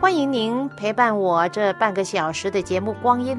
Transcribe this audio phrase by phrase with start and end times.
[0.00, 3.38] 欢迎您陪伴我这半个小时的节目光阴。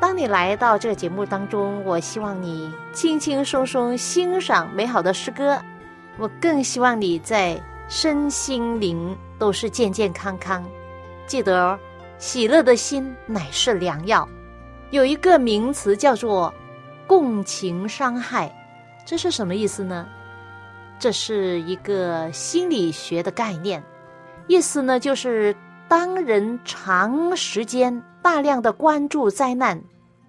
[0.00, 5.56] 当你来到这个节目当中，我希望你轻轻松松欣赏美好的诗歌。
[6.18, 7.56] 我更希望你在
[7.88, 10.68] 身心灵都是健健康康。
[11.28, 11.78] 记得，
[12.18, 14.28] 喜乐的心乃是良药。
[14.90, 16.52] 有一个名词叫做
[17.06, 18.52] 共情伤害，
[19.06, 20.04] 这是什么意思呢？
[20.98, 23.80] 这是一个心理学的概念。
[24.46, 25.54] 意思呢，就是
[25.88, 29.80] 当人长时间、大量的关注灾难，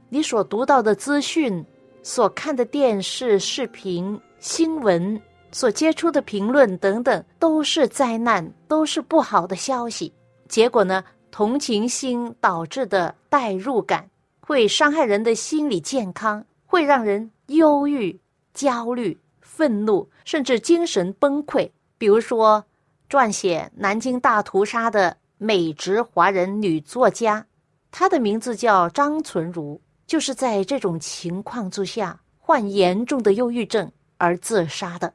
[0.09, 1.65] 你所读到的资讯、
[2.03, 5.19] 所看的电视、视频、新闻、
[5.51, 10.13] 所接触的评论等等，都是灾难，都是不好的消息。
[10.47, 14.07] 结果呢，同情心导致的代入感，
[14.39, 18.19] 会伤害人的心理健康，会让人忧郁、
[18.53, 21.67] 焦虑、愤怒，甚至精神崩溃。
[21.97, 22.63] 比如说。
[23.11, 27.45] 撰写南京大屠杀的美籍华人女作家，
[27.91, 35.13] 她的名字叫张纯如，就是在这种情况之下患严重的忧郁症而自杀的，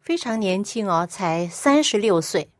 [0.00, 2.50] 非常年轻哦，才三十六岁。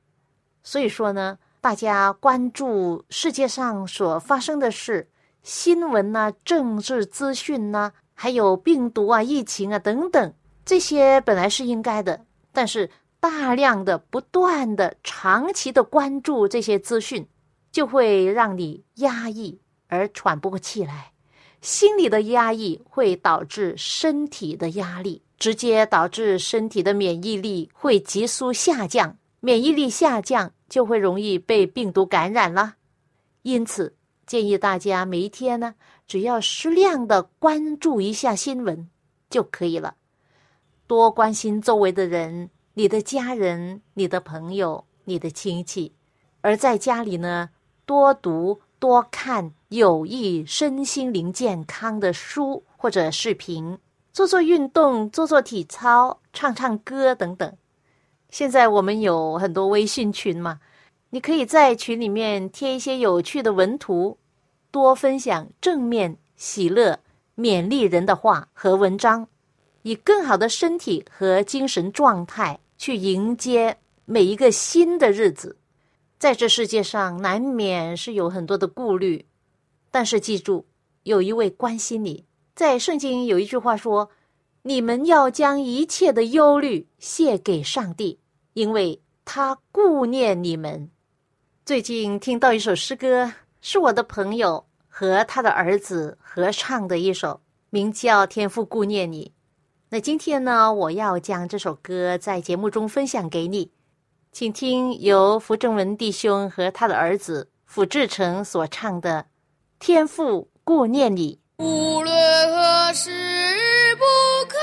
[0.62, 5.08] 所以说呢，大家关注世界上所发生的事、
[5.42, 10.32] 新闻呐、政治资讯呐，还有病毒啊、疫情啊等等，
[10.64, 12.88] 这些本来是应该的，但是。
[13.28, 17.26] 大量的、不断的、长期的关注这些资讯，
[17.72, 21.10] 就会让你压抑而喘不过气来。
[21.60, 29.18] 心理的压抑会导致身体的压力，直接导致身体的免疫力会急速下降。
[29.40, 32.76] 免疫力下降，就会容易被病毒感染了。
[33.42, 35.74] 因此，建议大家每一天呢，
[36.06, 38.88] 只要适量的关注一下新闻
[39.28, 39.96] 就可以了，
[40.86, 42.50] 多关心周围的人。
[42.78, 45.94] 你的家人、你的朋友、你的亲戚，
[46.42, 47.48] 而在家里呢，
[47.86, 53.78] 多读多看有益身心灵健康的书或者视频，
[54.12, 57.56] 做做运动、做做体操、唱唱歌等等。
[58.28, 60.60] 现在我们有很多微信群嘛，
[61.08, 64.18] 你可以在群里面贴一些有趣的文图，
[64.70, 67.00] 多分享正面、喜乐、
[67.38, 69.28] 勉励人的话和文章，
[69.80, 72.60] 以更好的身体和精神状态。
[72.78, 75.58] 去迎接每一个新的日子，
[76.18, 79.26] 在这世界上难免是有很多的顾虑，
[79.90, 80.66] 但是记住，
[81.02, 82.24] 有一位关心你。
[82.54, 84.10] 在圣经有一句话说
[84.62, 88.18] ：“你们要将一切的忧虑卸给上帝，
[88.54, 90.90] 因为他顾念你们。”
[91.66, 99.32] 最近听到一首诗歌，是我的朋友和他的儿子合唱的一首，名叫《天父顾念你》。
[99.88, 103.70] 那今天呢，我要将这首歌在节目中分享给你，
[104.32, 109.22] 请听由福正文弟兄和他的儿子福志成所唱的
[109.78, 111.38] 《天父顾念你》。
[111.64, 112.12] 无论
[112.50, 113.10] 何时
[113.96, 114.04] 不
[114.48, 114.58] 可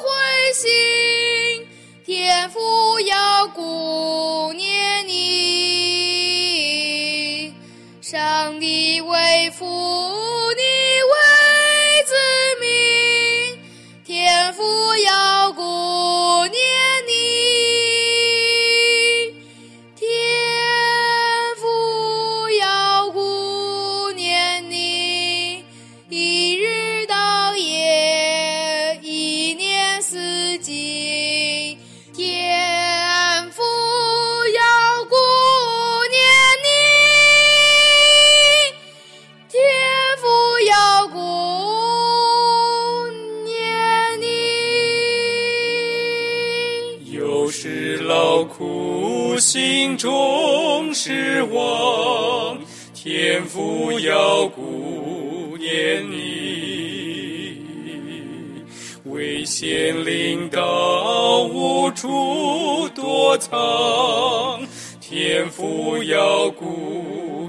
[0.00, 0.08] 灰
[0.54, 1.66] 心，
[2.04, 2.60] 天父
[3.00, 4.67] 要顾念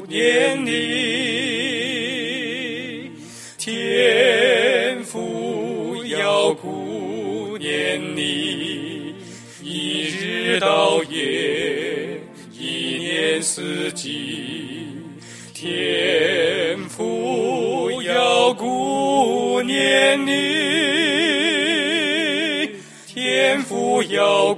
[0.09, 0.71] 念你，
[3.59, 9.13] 天父要顾念你，
[9.61, 12.19] 一日到夜，
[12.51, 14.97] 一年四季，
[15.53, 20.31] 天父要顾念你，
[23.06, 24.56] 天父要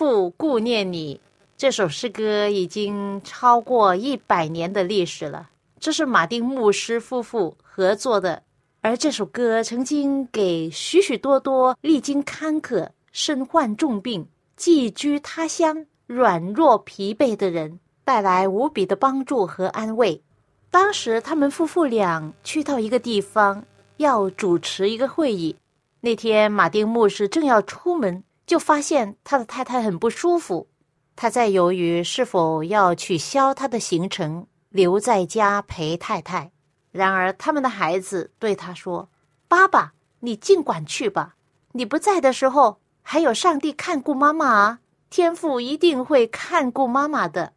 [0.00, 1.20] 父顾念你。
[1.58, 8.42] 这首诗歌已经超过一百年的历史了，这是马丁牧师夫妇合作的，
[8.80, 14.26] 而这首歌曾经给许许多多历经坎坷、身患重病、
[14.56, 20.22] 寄居他乡、软弱疲惫的人带来无比的帮助和安慰。
[20.70, 23.62] 当时他们夫妇俩去到一个地方，
[23.98, 25.54] 要主持一个会议。
[26.00, 30.68] 那天，马丁牧师正要出门，就发现他的太太很不舒服。
[31.14, 36.50] 他在犹豫是否要取消他的行程，留在家陪太太。
[36.90, 39.08] 然而，他们的孩子对他说
[39.46, 41.36] ：“爸爸，你尽管去吧。
[41.70, 44.80] 你不在的时候，还有上帝看顾妈妈啊！
[45.10, 47.52] 天父一定会看顾妈妈的。”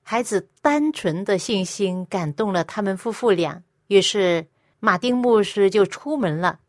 [0.00, 4.46] 孩子单纯的信心感动了他们夫妇俩，于是
[4.78, 6.60] 马丁牧师就出门了。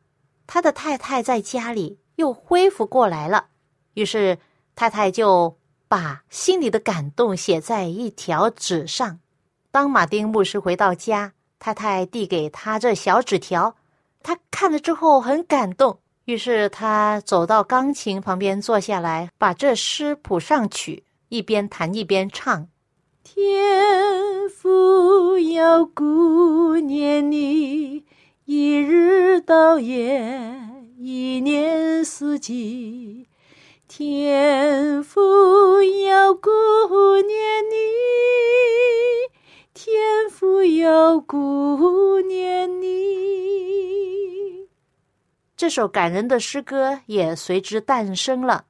[0.46, 3.46] 他的太太在家里又恢复过来了，
[3.94, 4.38] 于是
[4.76, 5.58] 太太就。
[5.92, 9.20] 把心里的感动写在一条纸上。
[9.72, 13.76] 当马丁牧师回到家，太太递给他这小纸条，
[14.24, 22.70] 他看了之后很感动，于是他走到钢琴旁边坐下来，把这诗谱上曲，一边弹一边唱
[23.22, 28.06] ：“天父要顾念你，
[28.46, 30.42] 一日到夜，
[30.98, 33.28] 一年四季。”
[33.94, 35.20] 天父
[35.84, 36.50] 要顾
[37.28, 37.38] 念
[37.70, 37.76] 你，
[39.74, 44.70] 天父要顾念你。
[45.58, 48.64] 这首感人的诗歌也随之诞生了。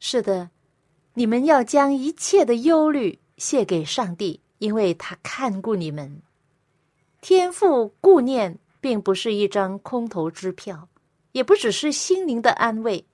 [0.00, 0.48] 是的，
[1.12, 6.22] 你们要将一切的忧虑卸给上帝，因为他看顾你们。
[7.20, 10.88] 天父顾念，并不是一张空头支票，
[11.32, 13.04] 也不只是心灵的安慰。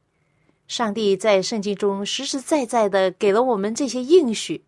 [0.69, 4.65] 上帝在圣经中实实在在的给了我们这些应许，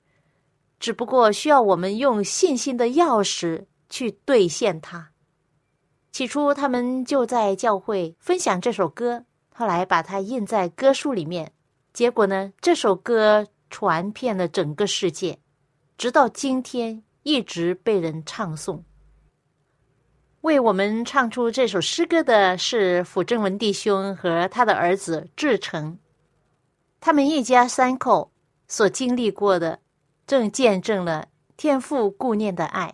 [0.78, 5.10] 只不过需要我们用信心的钥匙去兑现它。
[6.12, 11.52] 起初，他们就在教会分享这首歌，后来把它印在歌书里面。
[11.92, 15.38] 结果呢，这首歌传遍了整个世界，
[15.96, 18.82] 直到今天一直被人唱诵。
[20.44, 25.96] 为我们唱出这首诗歌的是辅正文弟兄和他的儿子志成，
[27.00, 28.30] 他们一家三口
[28.68, 29.78] 所经历过的，
[30.26, 32.92] 正见证了天父顾念的爱。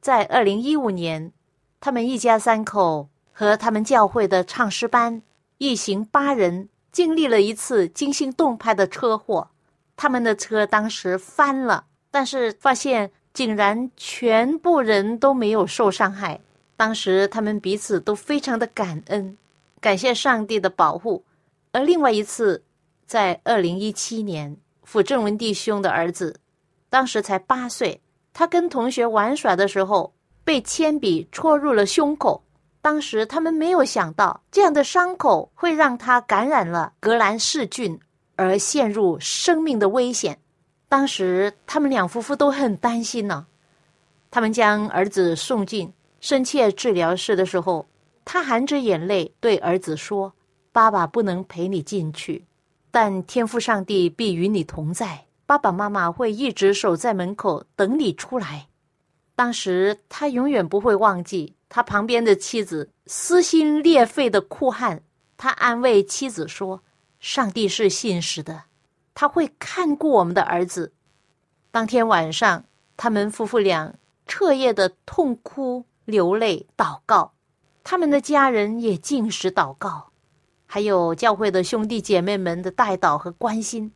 [0.00, 1.32] 在二零一五年，
[1.80, 5.20] 他们一家三口和他们教会的唱诗班
[5.58, 9.50] 一行八人经历了一次惊心动魄的车祸，
[9.96, 16.40] 他们的车当时翻了，但是发现竟然全部人都没有受伤害。
[16.80, 19.36] 当时他们彼此都非常的感恩，
[19.82, 21.22] 感谢上帝的保护。
[21.72, 22.64] 而另外一次，
[23.04, 26.40] 在二零一七年，傅正文弟兄的儿子，
[26.88, 28.00] 当时才八岁，
[28.32, 30.10] 他跟同学玩耍的时候
[30.42, 32.42] 被铅笔戳入了胸口。
[32.80, 38.00] 当时他们没有想到，这样的伤口会让他感染了格兰氏菌，
[38.36, 40.38] 而陷入生命的危险。
[40.88, 43.46] 当时他们两夫妇都很担心呢，
[44.30, 45.92] 他们将儿子送进。
[46.20, 47.86] 深切治疗室的时候，
[48.24, 50.34] 他含着眼泪对儿子说
[50.70, 52.44] ：“爸爸不能陪你进去，
[52.90, 55.24] 但天父上帝必与你同在。
[55.46, 58.68] 爸爸妈妈会一直守在门口等你出来。”
[59.34, 65.02] 当时他永远不会忘记他旁边的妻子撕心裂肺的哭喊。
[65.38, 66.82] 他安慰妻子说
[67.18, 68.64] ：“上帝是信实的，
[69.14, 70.92] 他会看顾我们的儿子。”
[71.72, 72.64] 当天晚上，
[72.98, 73.94] 他们夫妇俩
[74.26, 75.86] 彻夜的痛哭。
[76.10, 77.32] 流泪祷告，
[77.82, 80.10] 他们的家人也尽实祷告，
[80.66, 83.90] 还有教会的兄弟姐妹们的带祷和关心。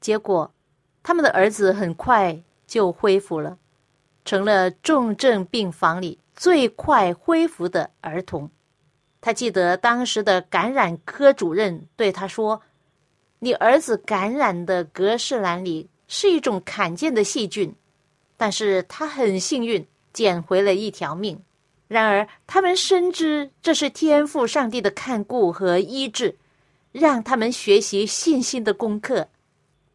[0.00, 0.52] 结果，
[1.02, 3.58] 他们的儿子很快就恢复了，
[4.24, 8.50] 成了重症病房里最快恢复的儿童。
[9.20, 12.60] 他记得当时的感染科主任对他说
[13.40, 17.74] ：“你儿子感染的格式栏里是一种罕见的细菌，
[18.36, 21.42] 但是他很幸运捡回了一条命。
[21.86, 26.38] 然而，他们深知这是天赋上帝的看顾和医治，
[26.92, 29.28] 让他们学习信心的功课。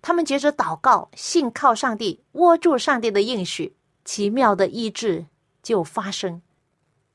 [0.02, 3.74] 他们接着祷告，信靠上帝，握住上帝的应许，
[4.06, 5.26] 奇妙的医治
[5.64, 6.42] 就发生。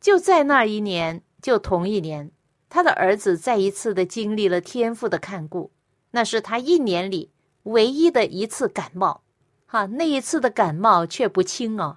[0.00, 2.30] 就在那一年，就同一年，
[2.68, 5.70] 他的儿子再一次的经历了天赋的看顾。
[6.11, 7.30] 那是他一年里
[7.62, 9.23] 唯一的一次感冒，
[9.66, 11.96] 哈，那一次的感冒却不轻哦。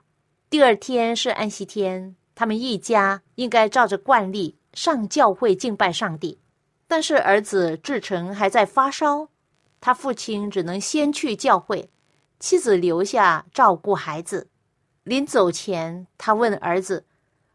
[0.49, 6.39] 第二天是安息天，他们一家应该照着惯例上教会敬拜上帝，
[6.87, 9.27] 但是儿子志成还在发烧。
[9.81, 11.89] 他父亲只能先去教会，
[12.39, 14.47] 妻子留下照顾孩子。
[15.03, 17.05] 临走前，他问儿子：“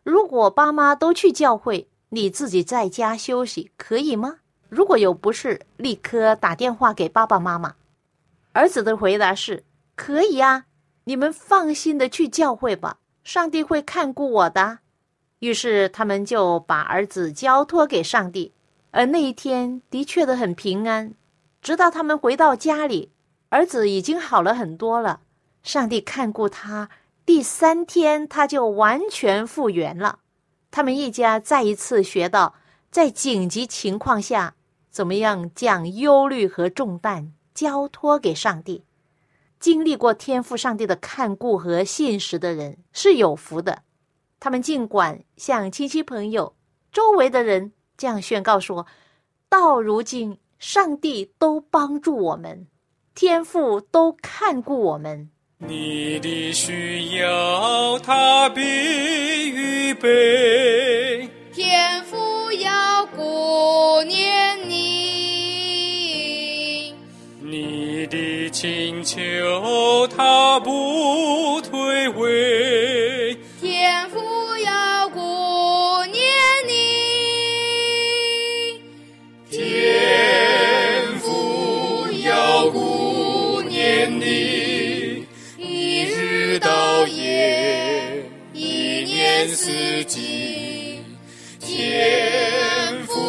[0.04, 4.40] 如果爸妈都去教会，你自己在家休息可以吗？
[4.68, 7.74] 如果有不适，立刻打电话给爸爸妈妈。”
[8.52, 9.64] 儿子的回答是
[9.96, 10.66] ：“可以啊，
[11.04, 14.78] 你们放心的去教会吧，上帝会看顾我的。”
[15.40, 18.52] 于是他们就把儿子交托给上帝，
[18.92, 21.14] 而那一天的确的很平安。
[21.60, 23.10] 直到他们回到家里，
[23.48, 25.20] 儿子已经好了很多了。
[25.62, 26.88] 上帝看顾他，
[27.26, 30.20] 第三天他就完全复原了。
[30.70, 32.54] 他们一家再一次学到，
[32.90, 34.54] 在紧急情况下，
[34.90, 38.84] 怎么样将忧虑和重担交托给上帝。
[39.62, 43.82] 经历过天赋上帝的看顾和信实的人是有福的。
[44.38, 46.54] 他们尽管向亲戚朋友、
[46.92, 48.86] 周围的人这样宣告说
[49.48, 52.68] ：“到如今。”上帝都帮助我们，
[53.16, 55.28] 天父都看顾我们。
[55.58, 62.16] 你的需要他必预备，天父
[62.52, 64.41] 要顾念
[69.14, 74.18] 求他不退位，天父
[74.64, 75.20] 要顾
[76.10, 76.22] 念
[76.66, 76.72] 你，
[79.50, 85.26] 天父要顾念你，
[85.58, 91.04] 一日到夜，一年四季，
[91.60, 93.20] 天父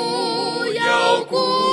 [0.75, 1.73] 要顾。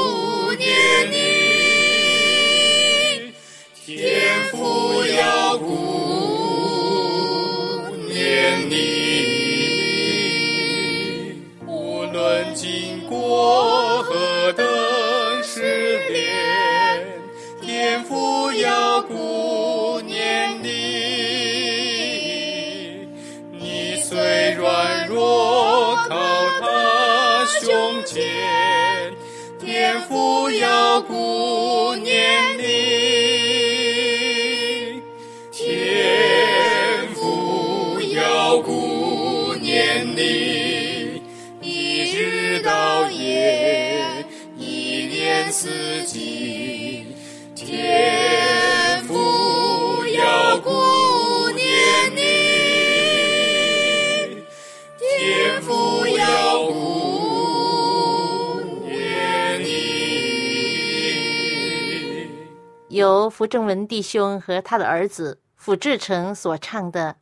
[63.01, 67.15] 由福正文弟兄和他的儿子福志成所唱的《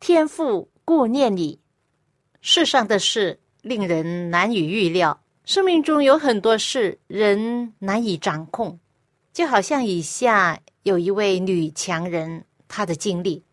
[0.00, 1.54] 天父顾念你》，
[2.40, 8.80] 世上的事令人难以预料，生命中有很多事人难以掌控，
[9.32, 13.44] 就好像以下有一位女强人，她的经历，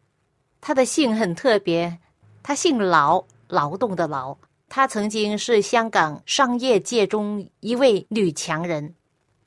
[0.60, 2.00] 她的姓很特别，
[2.42, 4.36] 她姓劳，劳动的劳，
[4.68, 8.96] 她曾经是香港商业界中一位女强人。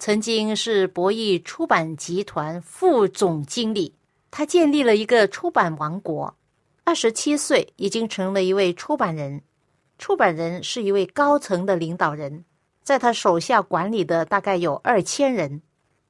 [0.01, 3.95] 曾经是博弈出版集团副总经理，
[4.31, 6.35] 他建立了一个出版王国。
[6.85, 9.43] 二十七岁已经成了一位出版人，
[9.99, 12.47] 出版人是一位高层的领导人，
[12.83, 15.61] 在他手下管理的大概有二千人，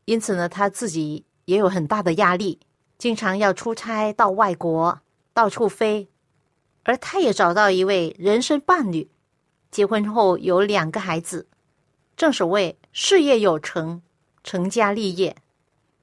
[0.05, 2.61] 因此呢，他自己也有很大的压力，
[2.97, 5.01] 经常要出差到外国，
[5.35, 6.09] 到处飞。
[6.85, 9.11] 而他也找到一位人生伴侣，
[9.73, 11.49] 结婚后有两个孩子。
[12.21, 14.03] 正所谓事业有成，
[14.45, 15.35] 成家立业。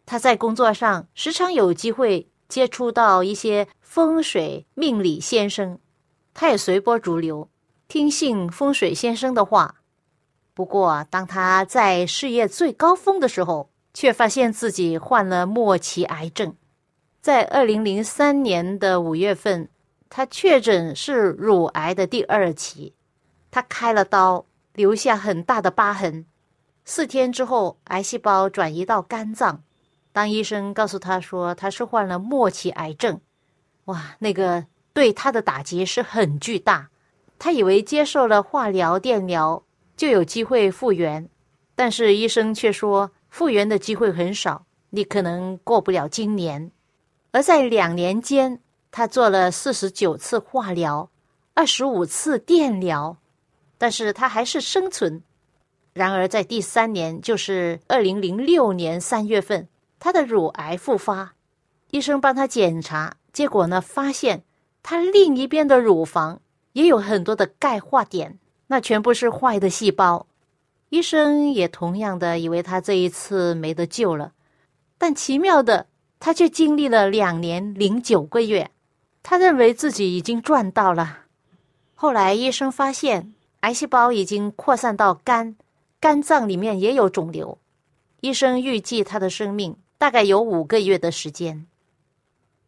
[0.04, 5.78] 他在工作上时常有机会接触到一些风水命理先生，
[6.34, 7.48] 他也随波逐流，
[7.88, 9.76] 听信风水先生的话。
[10.56, 16.56] 不过，当他在事业最高峰的时候，却发现自己患了末期癌症。
[17.22, 19.70] 在二零零三年的五月份，
[20.10, 22.96] 他确诊是乳癌的第二期，
[23.52, 24.48] 他开了刀。
[24.78, 26.28] 留下很大的疤痕，
[26.86, 29.64] 四天之后，癌细胞转移到肝脏，
[30.12, 33.20] 当医生告诉他说他是患了末期癌症，
[33.86, 36.90] 哇，那个对他的打击是很巨大。
[37.40, 39.64] 他以为接受了化疗、电疗
[39.96, 41.28] 就有机会复原，
[41.74, 46.72] 但是医生却说复原的机会很少，你可能过不了今年。
[47.32, 51.10] 而在两年间，他做了四十九次化疗，
[51.56, 53.18] 二十五次电疗，
[53.78, 55.22] 但是他还是生存。
[55.94, 59.68] 然而在第三年，就是二零零六年三月份，
[60.00, 61.34] 他的乳癌复发，
[61.92, 64.44] 医生帮他检查，结果呢，发现
[64.84, 66.42] 他另一边的乳房。
[66.74, 70.28] 也有很多的钙化点，那全部是坏的细胞。
[70.90, 74.34] 医生也同样的以为他这一次没得救了，
[75.00, 75.88] 但奇妙的，
[76.20, 78.70] 他却经历了两年零九个月，
[79.24, 81.22] 他认为自己已经赚到了。
[81.96, 85.56] 后来医生发现癌细胞已经扩散到肝，
[86.00, 87.58] 肝脏里面也有肿瘤。
[88.22, 91.68] 医生预计他的生命大概有五个月的时间，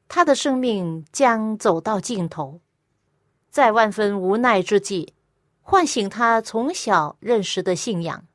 [0.07, 2.59] 他的生命将走到尽头。
[3.49, 5.13] 在万分无奈之际，
[5.61, 8.25] 唤醒他从小认识的信仰。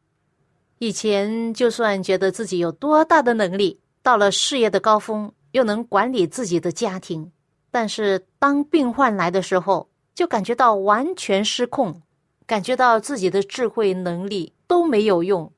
[0.79, 7.31] 以前就算觉得自己有多大的能力，到了事业的高峰，又能管理自己的家庭，
[7.71, 12.03] 但是当病患来的时候，就感觉到完全失控，
[12.47, 15.53] 感觉到自己的智慧能力都没有用。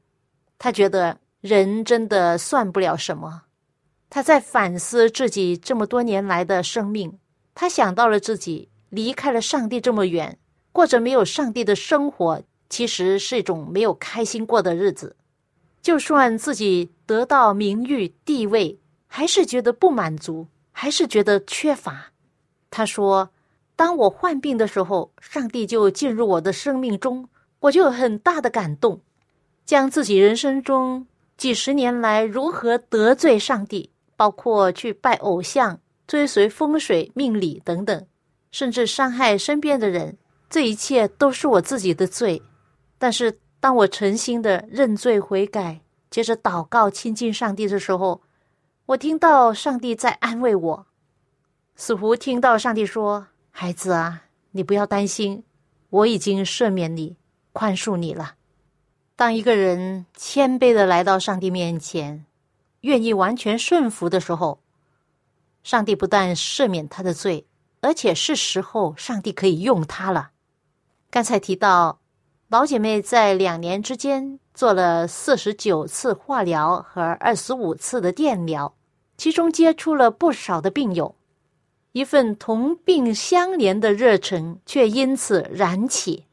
[0.58, 3.42] 他觉得人真的算不了什么。
[4.08, 7.18] 他在反思自己这么多年来的生命，
[7.54, 8.68] 他想到了自己。
[8.88, 10.38] 离开了上帝这么远，
[10.70, 12.40] 过着没有上帝的生活，
[12.70, 15.16] 其实是一种没有开心过的日子。
[15.82, 18.78] 就算自己得到名誉地位，
[19.08, 22.12] 还是觉得不满足，还是觉得缺乏。
[22.70, 23.30] 他说
[23.76, 27.28] ：“当我患病的时候，上帝就进入我的生命中，
[27.60, 29.00] 我就有很大的感动，
[29.64, 38.06] 将自己人生中几十年来如何得罪上帝，包括去拜偶像、追随风水命理等等。”
[38.52, 40.16] 甚至伤害身边的人，
[40.48, 42.40] 这一切都是我自己的罪。
[42.96, 48.22] 但是，当我诚心的认罪悔改，接着祷告亲近上帝的时候，
[48.86, 50.86] 我听到上帝在安慰我，
[51.74, 53.26] 似乎听到上帝说
[53.58, 55.42] ：“孩子啊，你不要担心，
[55.88, 57.16] 我已经赦免你，
[57.54, 58.34] 宽恕你了。”
[59.16, 62.26] 当一个人谦卑的来到上帝面前，
[62.82, 64.60] 愿意完全顺服的时候，
[65.62, 67.46] 上帝不但赦免他的罪。
[67.80, 70.32] 而且是时候，上帝可以用他了。
[71.08, 71.98] 刚才提到，
[72.48, 78.74] 老姐妹在两年之间做了四十九次化疗和二十五次的电疗，
[79.16, 81.15] 其中接触了不少的病友，
[81.96, 86.26] 一份同病相怜的热忱却因此燃起。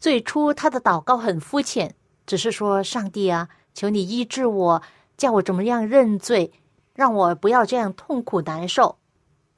[0.00, 4.82] 最初他的祷告很肤浅，只是说：“上帝啊，求你医治我，
[5.18, 6.50] 叫我怎么样认罪，
[6.94, 8.96] 让我不要这样痛苦难受。”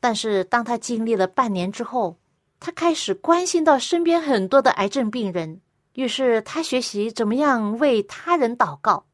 [0.00, 2.16] 但是，当他经历了半年之后，
[2.58, 5.60] 他开始关心到身边很多的癌症病人，
[5.92, 9.04] 于是他学习怎么样为他人祷告。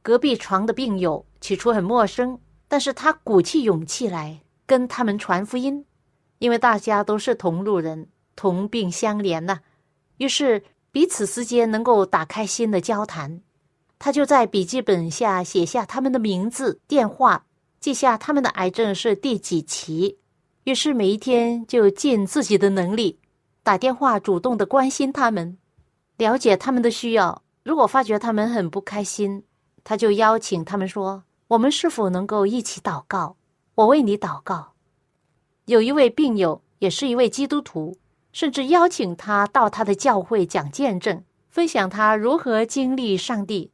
[0.00, 5.84] 隔壁床的病友起初很陌生，但是他鼓起勇气来跟他们传福音，
[6.38, 9.60] 因为大家都是同路人，同病相怜呐。
[10.18, 13.40] 于是彼此之间能够打开心的交谈。
[13.98, 17.46] 他就在笔记本下写下他们的名字、电话，
[17.80, 20.18] 记下他们的癌症是第几期。
[20.64, 23.18] 于是每一天就尽自己的能力
[23.62, 25.56] 打电话，主动的关心他们，
[26.16, 27.42] 了解他们的需要。
[27.62, 29.42] 如果发觉他们很不开心，
[29.82, 33.36] 他就邀请他们说：“我们是否能够一起祷告？
[33.74, 34.72] 我为你祷告。”
[35.66, 37.96] 有一位病友也是一位基督徒，
[38.32, 43.70] 甚至邀请他到他的教会讲见证，分享他如何经历上帝。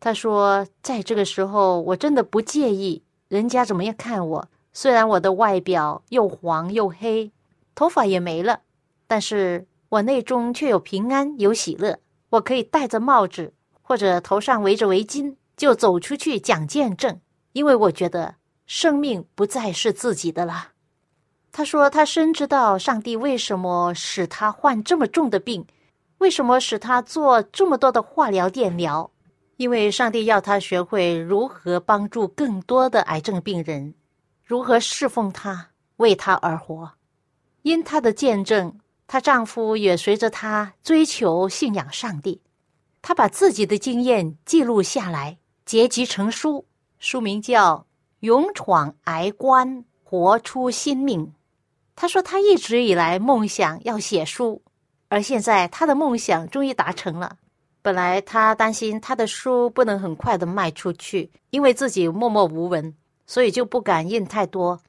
[0.00, 7.32] 他说：“在这个时候，我真的不介意人家怎么样看我。”虽然我的外表又黄又黑，
[7.74, 8.60] 头发也没了，
[9.08, 11.98] 但是我内中却有平安有喜乐。
[12.30, 17.18] 我可以戴着帽子，或者头上围着围巾，就走出去讲见证，
[17.54, 18.36] 因为我觉得
[18.68, 20.72] 生命不再是自己的了。
[21.50, 25.66] 他说，他深知道上帝为什么使他患这么重的病，
[26.18, 29.10] 为什么使他做这么多的化疗、电疗，
[29.56, 33.94] 因为上帝要他学会如何帮助更多的癌症病人。
[34.44, 36.92] 如何侍奉他，为他而活？
[37.62, 42.42] 因她的见证，她丈夫也随着她追求信仰上帝。
[43.00, 46.66] 她把自己的经验记录下来，结集成书，
[46.98, 47.76] 书名叫
[48.20, 51.26] 《勇闯癌关，活出新命》。
[51.94, 54.60] 他说，他一直以来梦想要写书，
[55.08, 57.36] 而现在他的梦想终于达成了。
[57.80, 62.92] 本来他担心他的书不能很快的卖出去，因为自己默默无闻，
[63.24, 64.80] 所以就不敢印太多。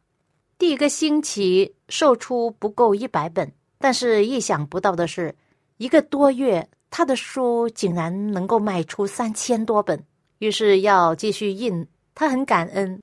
[0.58, 5.34] 第一个星期售出不够一百本，但是意想不到的是，
[5.78, 10.04] 一个多月他的书竟然能够卖出三千多本。
[10.40, 13.02] 于是要继续印，他很感恩，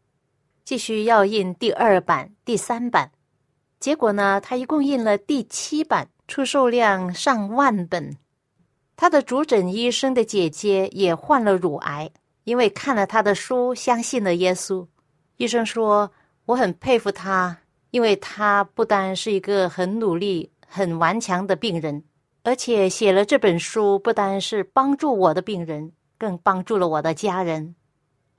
[0.66, 3.12] 继续要印第二版、第三版。
[3.78, 8.16] 结果呢，他一共印了第七版，出售量上万本。
[8.96, 12.10] 他的主诊医生的姐姐也患了乳癌，
[12.42, 14.84] 因为看了他的书，相信了耶稣。
[15.36, 16.10] 医生说
[16.46, 17.56] ：“我很佩服他，
[17.92, 22.02] 因为他不单是一个很努力、很顽强的病人，
[22.42, 27.76] 而且写了这本书，不单是帮助我的病人，更帮助了我的家人。”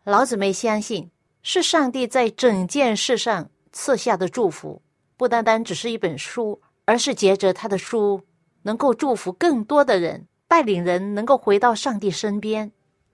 [0.03, 1.09] 老姊妹相信，
[1.49, 4.81] 是上帝在整件事上赐下的祝福，
[5.15, 8.21] 不单单只是一本书，而是结着他的书，
[8.63, 10.27] 能够祝福更多的人。
[10.49, 12.73] 带领人能够回到上帝身边，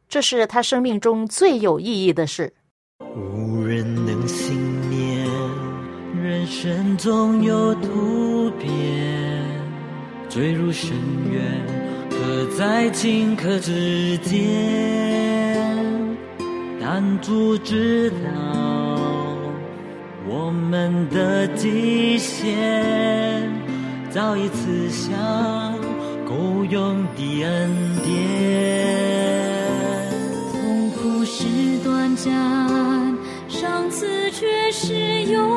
[0.10, 2.52] 这是他生命中最有意义的事。
[3.16, 5.30] 无人能幸免，
[6.20, 8.68] 人生总有突变，
[10.28, 10.98] 坠入深
[11.32, 15.33] 渊，可在顷刻之间。
[16.86, 18.18] 但主知道
[20.28, 23.50] 我们的极限，
[24.10, 25.14] 早已刺向。
[26.28, 27.72] 够用的恩
[28.04, 28.12] 典，
[30.52, 31.46] 痛苦是
[31.86, 32.34] 短暂，
[33.48, 35.53] 上次却是永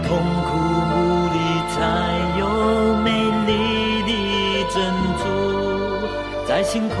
[0.00, 0.50] 痛苦
[1.32, 1.38] 里
[1.74, 1.76] 才
[2.38, 2.42] 有
[3.02, 3.06] 美
[3.46, 3.50] 丽
[4.02, 4.10] 的
[4.72, 4.74] 珍
[5.18, 5.22] 珠。
[6.46, 6.94] 再辛苦，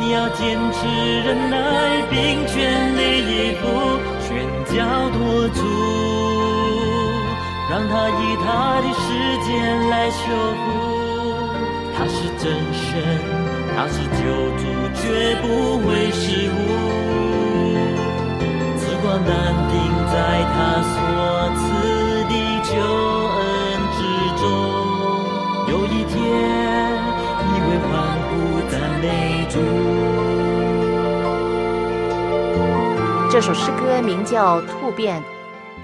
[0.00, 0.86] 你要坚持
[1.20, 1.56] 忍耐，
[2.10, 3.62] 并全力以赴，
[4.26, 4.28] 全
[4.74, 4.74] 交
[5.10, 5.60] 托主。
[7.70, 9.04] 让他以他的时
[9.44, 9.50] 间
[9.88, 10.22] 来修
[10.60, 10.66] 复，
[11.96, 12.92] 他是真神，
[13.74, 14.22] 他是救
[14.58, 14.62] 主，
[14.94, 15.02] 绝
[15.42, 15.44] 不
[15.78, 17.43] 会失误。
[19.18, 19.74] 难定
[20.12, 20.96] 在他所
[21.60, 21.62] 赐
[22.24, 22.32] 的
[22.64, 23.40] 救恩
[23.94, 23.98] 之
[24.40, 24.44] 中，
[25.68, 26.14] 有一天
[27.46, 27.92] 你会欢
[28.28, 28.30] 呼
[28.70, 29.04] 赞美
[29.50, 29.54] 主。
[33.30, 35.20] 这首诗歌名叫《突变》。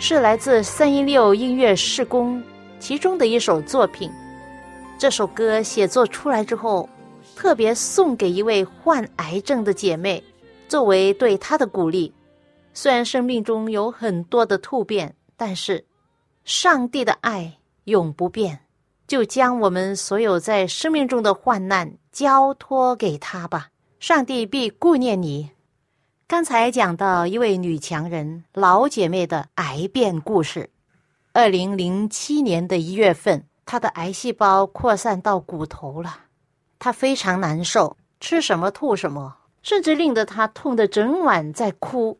[0.03, 2.43] 是来自三一六音乐试工
[2.79, 4.11] 其中的一首作品。
[4.99, 6.89] 这首歌写作出来之后，
[7.37, 10.25] 特别送给一位患癌症的姐妹，
[10.69, 12.15] 作为对她的鼓励。
[12.83, 15.85] 虽然生命中有很多的突变，但是
[16.47, 18.61] 上帝的爱永不变。
[19.07, 25.51] 就将我们所有在生命中的患难交托给他吧，上帝必顾念你。
[26.27, 30.71] 刚才讲到一位女强人老姐妹的癌变故事。
[31.35, 36.21] 二零零七年的一月份，她的癌细胞扩散到骨头了，
[36.79, 42.19] 她非常难受，吃什么吐什么，甚至令得她痛得整晚在哭。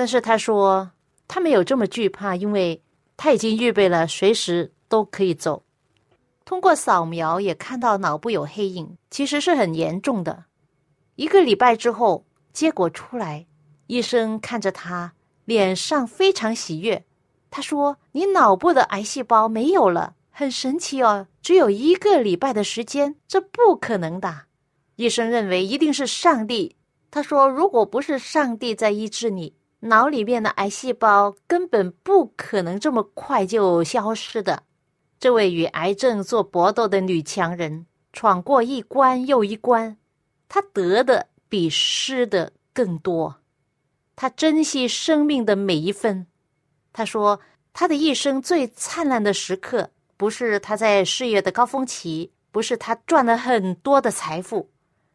[0.00, 0.90] 但是他说
[1.28, 2.82] 他没有这么惧怕，因为
[3.18, 5.62] 他已经预备了随时都可以走。
[6.46, 10.44] 通过扫描也看到脑部有黑影，其实是很严重的。
[11.16, 12.24] 一个礼拜之后。
[12.52, 13.46] 结果出来，
[13.88, 15.12] 医生看着他，
[15.44, 17.04] 脸上非常喜悦。
[17.50, 21.28] 他说：“你脑部的癌细胞没有了，很神奇哦！
[21.42, 24.46] 只有一个礼拜的时间，这不可能的。”
[24.96, 26.74] 医生认为一定是上帝。
[27.10, 34.62] 他说：“如果不是上帝在医治你，脑里面的癌细胞根本不可能这么快就消失的。”
[35.18, 39.96] 这位与癌症做搏斗的女强人，闯过一关又一关，
[40.48, 41.26] 她得的。
[41.50, 43.40] 比失的更多，
[44.14, 46.28] 他珍惜生命的每一分。
[46.92, 47.40] 他说，
[47.72, 54.70] 他的一生最灿烂的时刻，不是他在事业的高峰期，不是他赚了很多的财富，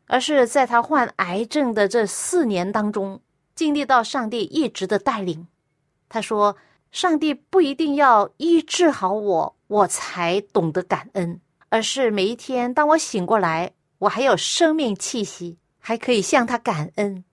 [0.07, 3.21] 而是在他患癌症的这四年当中，
[3.55, 5.47] 经历到上帝一直的带领。
[6.07, 6.55] 他说，
[6.91, 15.57] 上帝不一定要医治好我，我才懂得感恩，而是每一天，当我醒过来，我还有生命气息。
[15.87, 17.23] 还可以向他感恩，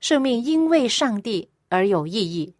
[0.00, 2.52] 生命因为上帝而有意义。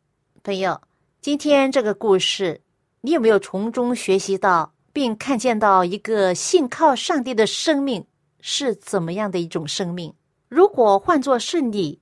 [0.44, 0.81] 朋友，
[1.20, 2.61] 今天这个故事，
[3.01, 8.07] 你有没有从中学习到，并看见到一个信靠上帝的生命
[8.40, 10.14] 是怎么样的一种生命？
[10.48, 11.98] 如果换作是你，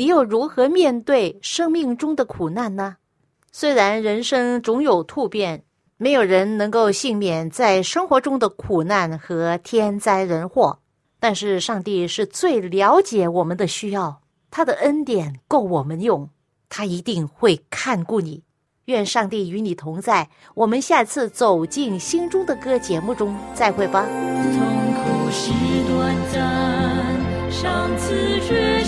[0.00, 2.96] 你又如何面对生命中的苦难呢？
[3.52, 5.62] 虽然人生总有突变，
[5.98, 10.78] 没有人能够幸免在生活中的苦难和天灾人祸，
[11.18, 16.30] 但是上帝是最了解我们的需要，他的恩典够我们用，
[16.70, 18.42] 他一定会看顾你。
[18.86, 20.30] 愿上帝与你同在。
[20.54, 24.06] 我们下次走进心中的歌节目中再会吧。
[24.06, 25.52] 痛苦是
[25.92, 28.82] 短暂，上次却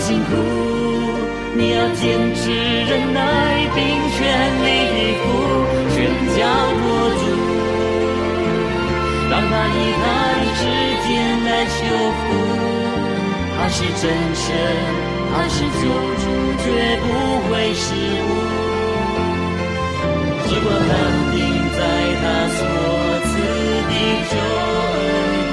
[0.00, 0.30] 辛苦
[1.54, 3.20] 你要坚持忍耐，
[3.74, 3.78] 并
[4.14, 4.18] 全
[4.64, 5.26] 力以赴，
[5.90, 5.96] 全
[6.36, 6.38] 家
[6.78, 6.80] 托
[7.18, 7.22] 住。
[9.30, 10.02] 让他以他
[10.38, 10.60] 的指
[11.04, 11.08] 尖
[11.44, 11.76] 来修
[12.16, 12.20] 复。
[13.58, 14.02] 他是真
[14.34, 14.46] 神，
[15.32, 15.82] 他是救
[16.22, 16.24] 主，
[16.62, 16.66] 绝
[17.02, 17.04] 不
[17.48, 17.84] 会失
[18.22, 18.26] 误。
[20.46, 20.90] 只管安
[21.34, 21.36] 定
[21.76, 21.78] 在
[22.22, 22.24] 他
[22.56, 22.58] 所
[23.24, 23.30] 赐
[23.88, 23.92] 的
[24.30, 24.32] 救
[24.94, 24.96] 恩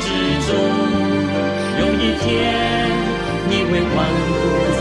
[0.05, 0.08] 之
[0.47, 0.49] 中，
[1.79, 2.23] 有一天
[3.75, 4.74] 你会欢呼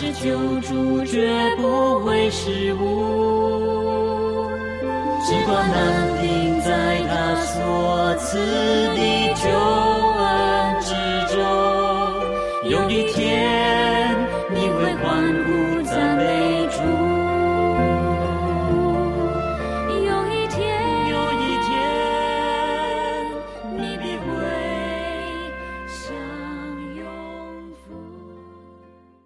[0.00, 4.50] 是救主，绝不会失误。
[5.26, 9.44] 只管难定在他所赐的救